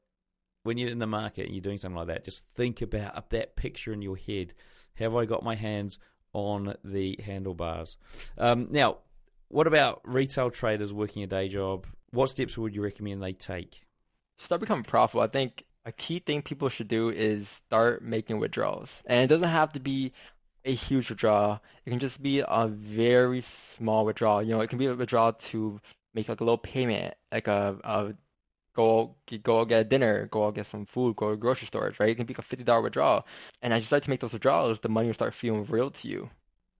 [0.63, 3.55] when you're in the market and you're doing something like that, just think about that
[3.55, 4.53] picture in your head.
[4.95, 5.99] Have I got my hands
[6.35, 7.97] on the handlebars?
[8.37, 8.97] Um, now,
[9.47, 11.87] what about retail traders working a day job?
[12.11, 13.85] What steps would you recommend they take?
[14.37, 15.21] Start becoming profitable.
[15.21, 19.01] I think a key thing people should do is start making withdrawals.
[19.05, 20.11] And it doesn't have to be
[20.65, 21.61] a huge withdrawal.
[21.85, 23.41] It can just be a very
[23.77, 24.43] small withdrawal.
[24.43, 25.79] You know, it can be a withdrawal to
[26.13, 28.13] make like a little payment, like a, a
[28.75, 32.09] go go get dinner, go get some food, go to grocery stores, right?
[32.09, 33.25] It can be a fifty dollar withdrawal.
[33.61, 36.07] And as you start to make those withdrawals, the money will start feeling real to
[36.07, 36.29] you.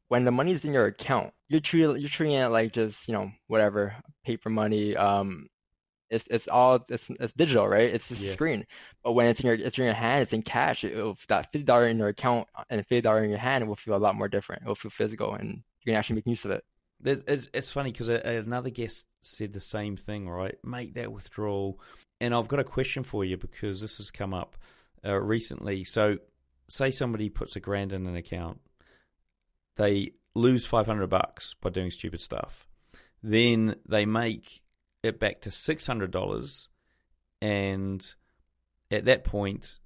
[0.09, 3.13] When the money is in your account, you're treating you're treating it like just, you
[3.13, 5.47] know, whatever, paper money, um,
[6.09, 7.93] it's it's all it's it's digital, right?
[7.93, 8.29] It's just Yeah.
[8.31, 8.65] a screen.
[9.03, 10.83] But when it's in your it's in your hand, it's in cash.
[10.83, 13.75] It, will that fifty dollar in your account and fifty dollar in your hand will
[13.75, 14.61] feel a lot more different.
[14.63, 15.49] It will feel physical, and
[15.81, 16.63] you can actually make use of it.
[17.03, 20.55] It- It's, it's funny because another guest said the same thing, right?
[20.63, 21.79] Make that withdrawal.
[22.21, 24.55] And I've got a question for you because this has come up
[25.05, 25.83] uh, recently.
[25.83, 26.17] So,
[26.67, 28.59] say somebody puts a grand in an account,
[29.75, 32.65] they lose 500 bucks by doing stupid stuff.
[33.21, 34.61] Then they make
[35.03, 36.67] it back to $600.
[37.41, 38.05] And
[38.91, 39.79] at that point,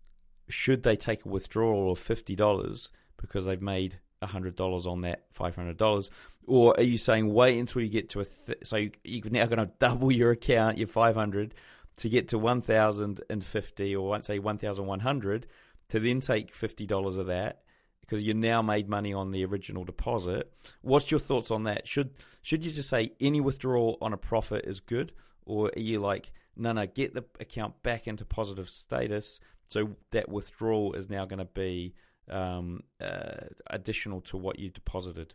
[0.47, 6.09] should they take a withdrawal of $50 because they've made $100 on that $500?
[6.47, 9.45] Or are you saying wait until you get to a th- so you, you're now
[9.45, 11.53] going to double your account, your 500
[11.97, 15.47] to get to 1050 or say 1100
[15.89, 17.61] to then take $50 of that
[18.01, 20.51] because you now made money on the original deposit.
[20.81, 21.87] What's your thoughts on that?
[21.87, 25.11] Should should you just say any withdrawal on a profit is good
[25.45, 30.29] or are you like no no get the account back into positive status so that
[30.29, 31.93] withdrawal is now going to be
[32.31, 35.33] um, uh, additional to what you deposited?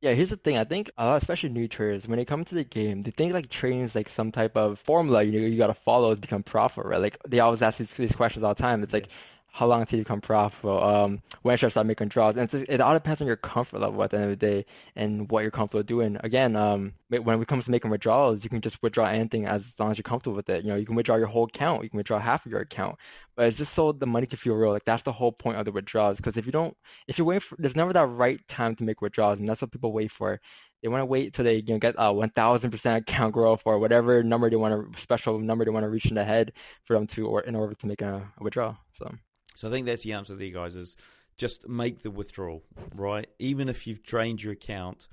[0.00, 0.56] Yeah, here's the thing.
[0.56, 3.50] I think, uh, especially new traders, when they come to the game, they think like
[3.50, 6.42] trading is like some type of formula you know, you got to follow to become
[6.42, 7.00] profitable, right?
[7.00, 8.82] Like they always ask these, these questions all the time.
[8.82, 9.08] It's like,
[9.52, 10.82] how long until you become profitable?
[10.82, 12.36] Um, when should I start making draws?
[12.36, 15.30] And it all depends on your comfort level at the end of the day and
[15.30, 16.16] what you're comfortable doing.
[16.20, 19.90] Again, um, when it comes to making withdrawals, you can just withdraw anything as long
[19.90, 20.64] as you're comfortable with it.
[20.64, 22.96] You know, you can withdraw your whole account, you can withdraw half of your account,
[23.36, 24.70] but it's just so the money can feel real.
[24.70, 26.18] Like that's the whole point of the withdrawals.
[26.18, 26.76] Because if you don't,
[27.08, 29.72] if you wait for, there's never that right time to make withdrawals, and that's what
[29.72, 30.40] people wait for.
[30.82, 34.22] They want to wait till they you know, get a 1,000% account growth or whatever
[34.22, 36.52] number they want to, special number they want to reach in the head
[36.84, 38.78] for them to, or in order to make a, a withdrawal.
[38.94, 39.14] So.
[39.54, 40.76] So I think that's the answer there, guys.
[40.76, 40.96] Is
[41.36, 42.62] just make the withdrawal,
[42.94, 43.28] right?
[43.38, 45.08] Even if you've drained your account,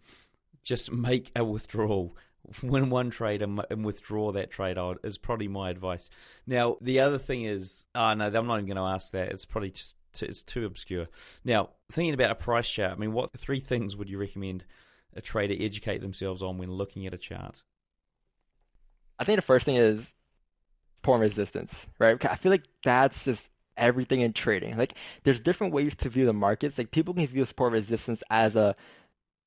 [0.64, 2.16] just make a withdrawal.
[2.64, 6.10] Win one trade and, withdraw that trade out is probably my advice.
[6.46, 9.30] Now the other thing is, oh no, I'm not even going to ask that.
[9.30, 11.08] It's probably just too, it's too obscure.
[11.44, 14.64] Now thinking about a price chart, I mean, what three things would you recommend
[15.14, 17.64] a trader educate themselves on when looking at a chart?
[19.20, 20.08] I think the first thing is
[21.08, 22.24] support resistance, right?
[22.26, 23.42] I feel like that's just
[23.78, 24.78] everything in trading.
[24.78, 26.78] Like there's different ways to view the markets.
[26.78, 28.76] Like people can view support resistance as a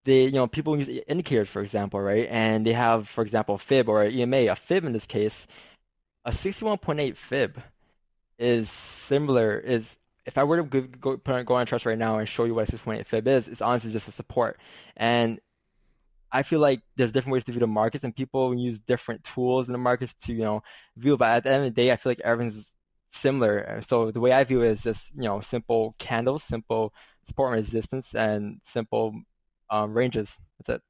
[0.05, 2.29] they you know people use indicators for example, right?
[2.31, 4.47] And they have for example fib or EMA.
[4.51, 5.47] A fib in this case,
[6.25, 7.63] a 61.8 fib
[8.39, 10.83] is similar is if I were to go,
[11.17, 13.49] go, on, go on trust right now and show you what a 6.8 fib is,
[13.49, 14.59] it's honestly just a support.
[14.97, 15.41] And
[16.33, 19.67] I feel like there's different ways to view the markets, and people use different tools
[19.67, 20.63] in the markets to you know
[20.97, 21.17] view.
[21.17, 22.71] But at the end of the day, I feel like everything's
[23.11, 23.83] similar.
[23.87, 26.95] So the way I view it is just you know simple candles, simple
[27.27, 29.15] support and resistance, and simple
[29.69, 30.39] um, ranges.
[30.59, 30.83] That's it.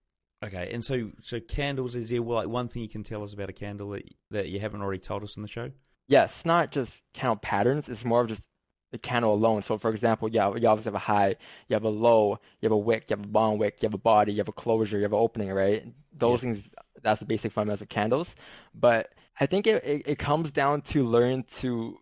[0.43, 3.51] Okay, and so so candles is there like one thing you can tell us about
[3.51, 5.71] a candle that that you haven't already told us in the show?
[6.09, 7.89] Yes, not just candle patterns.
[7.89, 8.43] It's more of just
[8.91, 9.63] the candle alone.
[9.63, 11.37] So for example, yeah, you obviously have a high,
[11.69, 13.95] you have a low, you have a wick, you have a bond wick, you have
[13.95, 15.87] a body, you have a closure, you have an opening, right?
[16.17, 16.55] Those yeah.
[16.55, 16.65] things,
[17.03, 18.35] that's the basic fundamentals of candles.
[18.75, 21.99] But I think it, it, it comes down to learning to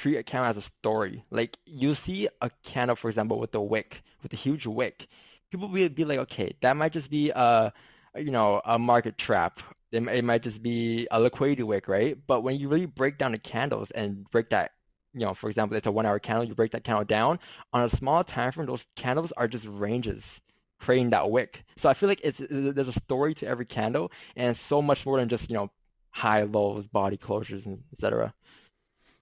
[0.00, 1.24] treat a candle as a story.
[1.30, 5.06] Like you see a candle, for example, with a wick, with a huge wick,
[5.50, 7.72] people will be like, okay, that might just be a,
[8.16, 9.60] you know, a market trap.
[9.92, 12.16] It might just be a liquidity wick, right?
[12.26, 14.72] But when you really break down the candles and break that
[15.12, 17.40] you know, for example, it's a one hour candle, you break that candle down.
[17.72, 20.40] On a small time frame, those candles are just ranges
[20.78, 21.64] creating that wick.
[21.76, 25.18] So I feel like it's there's a story to every candle and so much more
[25.18, 25.70] than just, you know,
[26.10, 28.34] high lows, body closures and etc.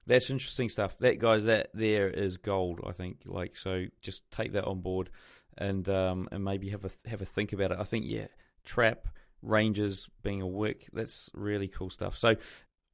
[0.09, 0.99] That's interesting stuff.
[0.99, 3.19] That guys, that there is gold, I think.
[3.27, 5.11] Like so just take that on board
[5.57, 7.79] and um and maybe have a have a think about it.
[7.79, 8.27] I think yeah,
[8.65, 9.07] trap
[9.43, 12.17] ranges being a wick, that's really cool stuff.
[12.17, 12.37] So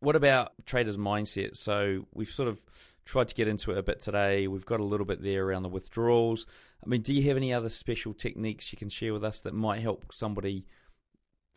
[0.00, 1.57] what about traders' mindset?
[1.57, 2.62] So we've sort of
[3.05, 4.48] tried to get into it a bit today.
[4.48, 6.46] We've got a little bit there around the withdrawals.
[6.85, 9.55] I mean, do you have any other special techniques you can share with us that
[9.55, 10.66] might help somebody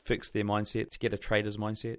[0.04, 1.98] fix their mindset to get a trader's mindset?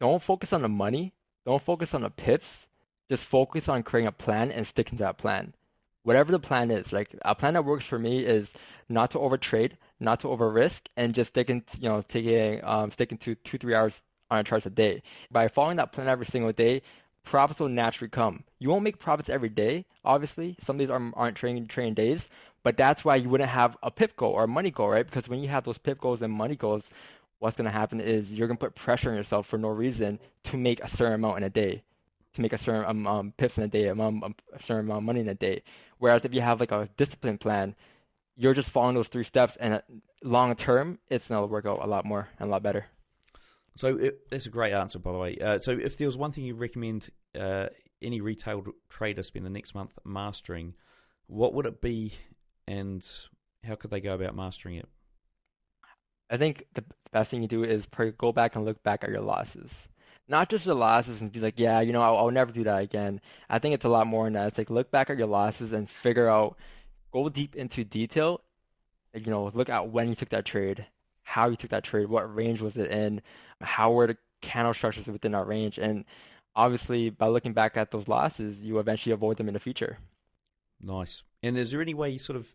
[0.00, 1.14] Don't focus on the money.
[1.44, 2.66] Don't focus on the pips.
[3.08, 5.54] Just focus on creating a plan and sticking to that plan.
[6.02, 8.50] Whatever the plan is, like a plan that works for me is
[8.88, 12.90] not to overtrade, not to over risk, and just sticking, to, you know, taking, um,
[12.92, 15.02] sticking to two, three hours on a chart a day.
[15.30, 16.82] By following that plan every single day,
[17.24, 18.44] profits will naturally come.
[18.58, 20.56] You won't make profits every day, obviously.
[20.64, 22.28] Some days aren't, aren't trading, trading days,
[22.62, 25.04] but that's why you wouldn't have a pip goal or a money goal, right?
[25.06, 26.84] Because when you have those pip goals and money goals,
[27.38, 30.18] what's going to happen is you're going to put pressure on yourself for no reason
[30.44, 31.82] to make a certain amount in a day,
[32.36, 34.98] to make a certain um, um, pips in a day, um, um, a certain amount
[34.98, 35.62] of money in a day.
[35.98, 37.74] Whereas if you have like a discipline plan,
[38.36, 39.80] you're just following those three steps, and uh,
[40.22, 42.86] long term, it's going to work out a lot more and a lot better.
[43.76, 45.38] So it, that's a great answer, by the way.
[45.38, 47.66] Uh, so if there was one thing you recommend uh,
[48.00, 50.74] any retail trader spend the next month mastering,
[51.26, 52.12] what would it be,
[52.66, 53.06] and
[53.64, 54.88] how could they go about mastering it?
[56.30, 57.86] I think the best thing you do is
[58.18, 59.70] go back and look back at your losses.
[60.28, 62.82] Not just your losses and be like, yeah, you know, I'll, I'll never do that
[62.82, 63.20] again.
[63.48, 64.48] I think it's a lot more than that.
[64.48, 66.56] It's like look back at your losses and figure out,
[67.12, 68.40] go deep into detail.
[69.14, 70.86] You know, look at when you took that trade,
[71.22, 73.22] how you took that trade, what range was it in,
[73.60, 76.04] how were the candle structures within that range, and
[76.54, 79.98] obviously by looking back at those losses, you eventually avoid them in the future.
[80.82, 81.22] Nice.
[81.42, 82.52] And is there any way you sort of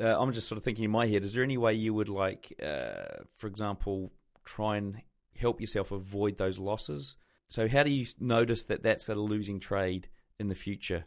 [0.00, 2.08] uh, I'm just sort of thinking in my head, is there any way you would
[2.08, 4.10] like, uh, for example,
[4.44, 5.02] try and
[5.40, 7.16] help yourself avoid those losses?
[7.48, 11.06] So how do you notice that that's a losing trade in the future?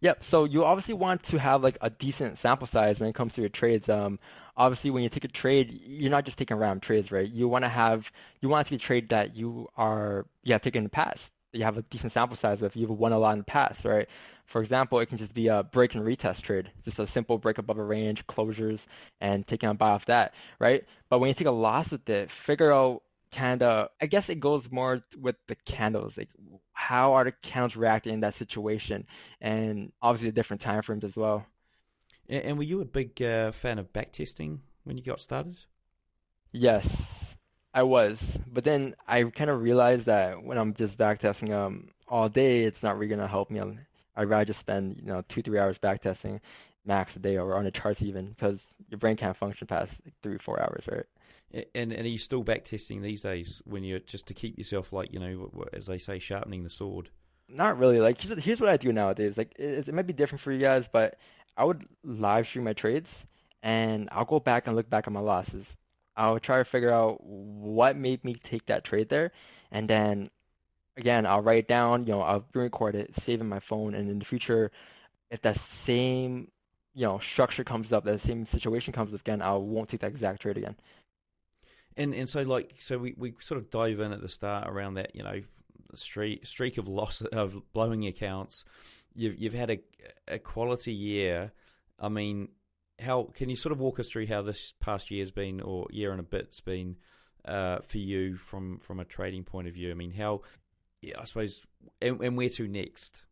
[0.00, 0.24] Yep.
[0.24, 3.40] So you obviously want to have like a decent sample size when it comes to
[3.40, 3.88] your trades.
[3.88, 4.18] Um,
[4.56, 7.26] obviously when you take a trade, you're not just taking random trades, right?
[7.28, 10.62] You want to have, you want to take a trade that you are, you have
[10.62, 11.30] taken in the past.
[11.52, 12.76] You have a decent sample size with.
[12.76, 14.08] You've won a lot in the past, right?
[14.44, 17.58] For example, it can just be a break and retest trade, just a simple break
[17.58, 18.86] above a range, closures,
[19.20, 20.84] and taking a buy off that, right?
[21.08, 23.03] But when you take a loss with it, figure out
[23.34, 26.30] kind of, I guess it goes more with the candles, like
[26.72, 29.06] how are the candles reacting in that situation,
[29.40, 31.46] and obviously the different time frames as well.
[32.28, 35.56] And were you a big uh, fan of backtesting when you got started?
[36.52, 37.36] Yes,
[37.74, 38.38] I was.
[38.46, 42.82] But then I kind of realized that when I'm just backtesting um all day, it's
[42.82, 43.60] not really gonna help me.
[44.16, 46.40] I'd rather just spend you know two three hours backtesting
[46.84, 50.14] max a day or on the charts even because your brain can't function past like
[50.22, 51.06] three four hours, right?
[51.74, 55.12] And and are you still backtesting these days when you're just to keep yourself like
[55.12, 57.10] you know as they say sharpening the sword?
[57.48, 58.00] Not really.
[58.00, 59.36] Like here's what I do nowadays.
[59.36, 61.16] Like it, it might be different for you guys, but
[61.56, 63.26] I would live stream my trades
[63.62, 65.76] and I'll go back and look back at my losses.
[66.16, 69.32] I'll try to figure out what made me take that trade there,
[69.72, 70.30] and then
[70.96, 74.08] again, I'll write it down, you know, I'll record it, save in my phone, and
[74.08, 74.70] in the future,
[75.30, 76.50] if that same,
[76.94, 80.10] you know, structure comes up, that same situation comes up again, I won't take that
[80.10, 80.76] exact trade again.
[81.96, 84.94] And and so like so we, we sort of dive in at the start around
[84.94, 85.40] that you know
[85.94, 88.64] streak streak of loss of blowing accounts.
[89.14, 89.80] You've you've had a
[90.28, 91.52] a quality year.
[91.98, 92.48] I mean,
[92.98, 96.10] how can you sort of walk us through how this past year's been or year
[96.10, 96.96] and a bit's been
[97.44, 99.90] uh, for you from from a trading point of view?
[99.90, 100.42] I mean, how
[101.04, 101.66] yeah, I suppose,
[102.00, 103.24] and, and where to next?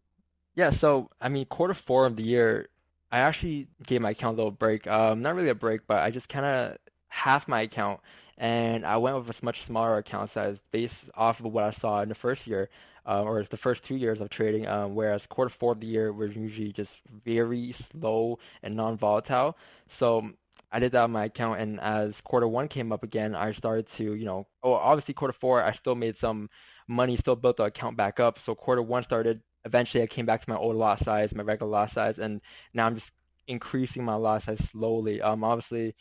[0.54, 2.68] Yeah, so I mean, quarter four of the year,
[3.10, 4.86] I actually gave my account a little break.
[4.86, 6.76] Um, not really a break, but I just kind of
[7.08, 8.00] half my account,
[8.42, 12.02] and I went with a much smaller account size based off of what I saw
[12.02, 12.70] in the first year,
[13.06, 14.66] uh, or the first two years of trading.
[14.66, 16.90] Um, whereas quarter four of the year was usually just
[17.24, 19.56] very slow and non-volatile.
[19.86, 20.32] So
[20.72, 23.86] I did that on my account, and as quarter one came up again, I started
[23.90, 26.50] to, you know, oh, obviously quarter four, I still made some
[26.88, 28.40] money still built the account back up.
[28.40, 29.40] So quarter one started.
[29.64, 32.40] Eventually, I came back to my old lot size, my regular lot size, and
[32.74, 33.12] now I'm just
[33.46, 35.22] increasing my lot size slowly.
[35.22, 35.94] Um, obviously,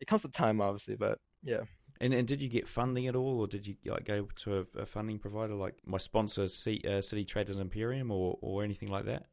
[0.00, 1.60] it comes with time, obviously, but yeah.
[2.00, 4.80] And and did you get funding at all, or did you like go to a,
[4.80, 9.04] a funding provider like my sponsor, C, uh, City Traders Imperium, or or anything like
[9.06, 9.26] that?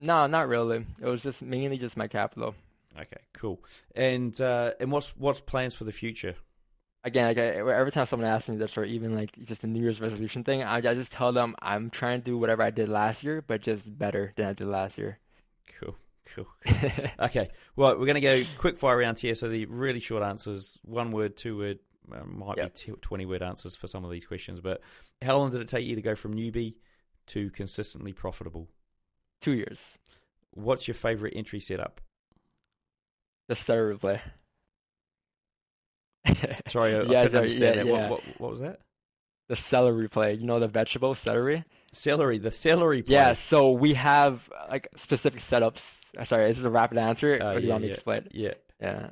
[0.00, 0.86] No, not really.
[1.00, 2.54] It was just mainly just my capital.
[2.98, 3.62] Okay, cool.
[3.94, 6.36] And uh, and what's what's plans for the future?
[7.06, 9.80] again, like I, every time someone asks me this, or even like just a New
[9.80, 12.88] Year's resolution thing, I, I just tell them I'm trying to do whatever I did
[12.90, 15.18] last year, but just better than I did last year.
[15.80, 15.96] Cool,
[16.34, 16.48] cool.
[17.20, 19.34] okay, well, we're going to go quick fire round here.
[19.34, 21.78] So the really short answers, one word, two word,
[22.26, 22.74] might yep.
[22.74, 24.60] be twenty word answers for some of these questions.
[24.60, 24.80] But
[25.22, 26.74] how long did it take you to go from newbie
[27.28, 28.68] to consistently profitable?
[29.40, 29.78] Two years.
[30.52, 32.00] What's your favorite entry setup?
[33.48, 34.20] The star replay.
[36.66, 37.86] Sorry, I, yeah, I couldn't understand yeah, that.
[37.86, 37.92] Yeah.
[37.92, 38.80] What, what, what, was that?
[39.48, 40.34] the celery play.
[40.34, 41.64] You know the vegetable celery.
[41.92, 43.14] Celery, the celery play.
[43.14, 43.34] Yeah.
[43.34, 45.80] So we have like specific setups.
[46.24, 48.28] Sorry, is this a rapid answer, Uh, or do you want me yeah, to explain?
[48.32, 48.54] Yeah.
[48.80, 49.10] Yeah.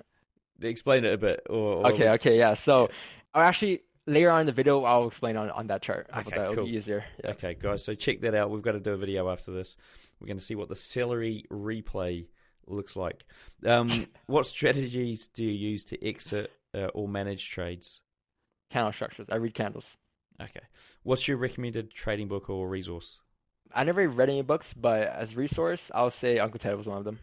[0.61, 1.47] Explain it a bit.
[1.51, 2.11] Or, or Okay.
[2.11, 2.39] Okay.
[2.39, 2.55] Yeah.
[2.55, 2.91] So
[3.35, 6.09] I'll actually later on in the video I'll explain on, on that chart.
[6.17, 6.55] Okay, that?
[6.55, 6.65] Cool.
[6.65, 7.05] be easier.
[7.23, 7.31] Yeah.
[7.31, 7.85] Okay, guys.
[7.85, 8.51] So check that out.
[8.51, 9.77] We've got to do a video after this.
[10.21, 12.27] We're going to see what the celery replay
[12.67, 13.25] looks like.
[13.67, 18.01] Um, what strategies do you use to exit uh, or manage trades?
[18.71, 19.27] Candle structures.
[19.31, 19.97] I read candles.
[20.41, 20.61] Okay.
[21.03, 23.21] What's your recommended trading book or resource?
[23.73, 27.05] I never read any books, but as resource, I'll say Uncle Ted was one of
[27.05, 27.19] them.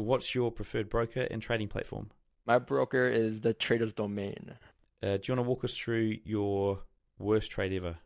[0.00, 2.10] What's your preferred broker and trading platform?
[2.46, 4.54] My broker is the Trader's Domain.
[5.02, 6.80] Uh, do you want to walk us through your
[7.18, 7.96] worst trade ever?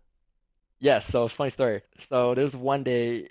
[0.79, 1.83] Yes, so it's a funny story.
[2.11, 3.31] So there was one day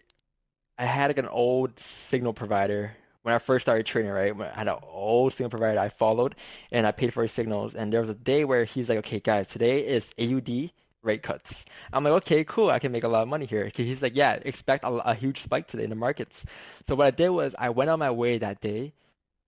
[0.78, 4.36] I had like an old signal provider when I first started trading, right?
[4.36, 6.36] When I had an old signal provider I followed
[6.72, 7.76] and I paid for his signals.
[7.76, 10.72] And there was a day where he's like, okay, guys, today is AUD
[11.04, 11.66] rate cuts.
[11.92, 12.70] I'm like, okay, cool.
[12.70, 13.72] I can make a lot of money here.
[13.74, 16.46] He's like, yeah, expect a, a huge spike today in the markets.
[16.88, 18.94] So what I did was I went on my way that day,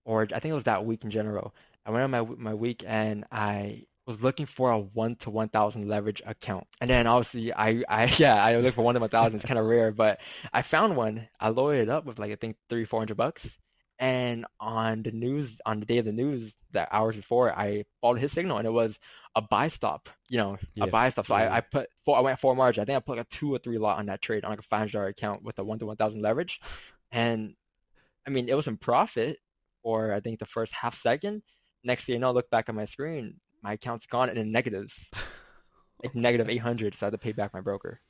[0.04, 1.54] or I think it was that week in general.
[1.84, 5.48] I went on my my week and I was looking for a one to one
[5.48, 9.10] thousand leverage account, and then obviously I I yeah I looked for one to one
[9.10, 9.36] thousand.
[9.36, 10.20] It's kind of rare, but
[10.52, 11.28] I found one.
[11.40, 13.58] I loaded it up with like I think three four hundred bucks,
[13.98, 18.18] and on the news on the day of the news, that hours before, I followed
[18.18, 18.98] his signal, and it was
[19.34, 20.08] a buy stop.
[20.28, 20.84] You know, Yeah.
[20.84, 21.26] a buy stop.
[21.26, 21.50] So Yeah.
[21.52, 22.16] I, I put four.
[22.16, 22.82] I went four margin.
[22.82, 24.58] I think I put like a two or three lot on that trade on like
[24.58, 26.60] a five hundred dollar account with a one to one thousand leverage,
[27.10, 27.54] and
[28.26, 29.38] I mean it was in profit
[29.82, 31.42] for I think the first half second.
[31.84, 34.50] Next thing you know, I look back at my screen, my account's gone and in
[34.52, 34.94] negatives,
[36.02, 36.94] like negative eight hundred.
[36.96, 38.00] So I had to pay back my broker.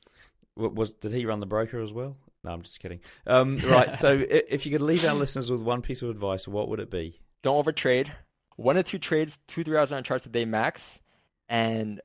[0.57, 2.17] Wa- Was did he run the broker as well?
[2.43, 2.99] No, I'm just kidding.
[3.25, 3.97] Um, right.
[3.97, 6.89] so if you could leave our listeners with one piece of advice, what would it
[6.91, 7.19] be?
[7.43, 8.09] Don't overtrade.
[8.55, 10.99] One or two trades, two three hours on charts a day max,
[11.47, 12.01] and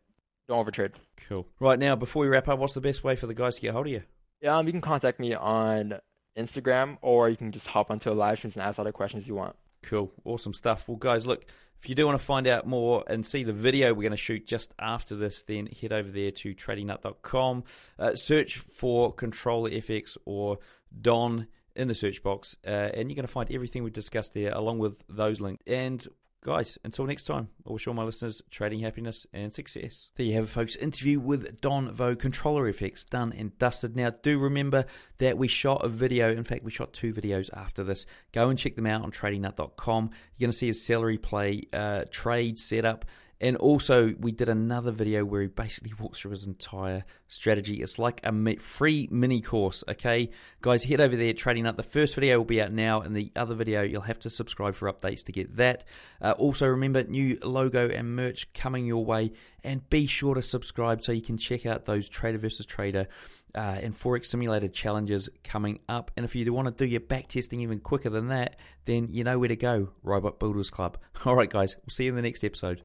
[0.48, 0.92] don't overtrade.
[1.28, 1.46] Cool.
[1.61, 3.72] Right now, before we wrap up, what's the best way for the guys to get
[3.72, 4.03] hold of you?
[4.40, 6.00] Yeah, um, you can contact me on
[6.36, 9.26] Instagram, or you can just hop onto a live stream and ask all the questions
[9.26, 9.57] you want.
[9.82, 10.12] Cool.
[10.24, 10.86] Awesome stuff.
[10.88, 11.44] Well, guys, look,
[11.83, 14.16] if you do want to find out more and see the video we're going to
[14.16, 17.64] shoot just after this, then head over there to tradingnut.com.
[17.99, 20.59] Uh, search for Controller FX or
[21.01, 24.53] Don in the search box, uh, and you're going to find everything we discussed there
[24.53, 25.64] along with those links.
[25.66, 26.07] And
[26.45, 30.11] guys, until next time, I wish all my listeners trading happiness and success.
[30.16, 30.76] There you have it, folks.
[30.76, 33.97] Interview with Don Vo, Controller FX, done and dusted.
[33.97, 34.84] Now, do remember
[35.18, 36.32] that we shot a video.
[36.32, 38.07] In fact, we shot two videos after this.
[38.32, 40.11] Go and check them out on tradingnut.com.
[40.36, 43.05] You're going to see his celery play uh, trade setup.
[43.43, 47.82] And also, we did another video where he basically walks through his entire strategy.
[47.82, 50.30] It's like a free mini course, okay?
[50.61, 51.76] Guys, head over there, Trading Nut.
[51.76, 54.76] The first video will be out now, and the other video, you'll have to subscribe
[54.76, 55.82] for updates to get that.
[56.20, 59.32] Uh, also, remember, new logo and merch coming your way.
[59.64, 63.09] And be sure to subscribe so you can check out those Trader versus Trader
[63.55, 66.11] uh, and Forex Simulator challenges coming up.
[66.16, 69.24] And if you want to do your back testing even quicker than that, then you
[69.24, 70.99] know where to go Robot Builders Club.
[71.24, 72.80] All right, guys, we'll see you in the next episode.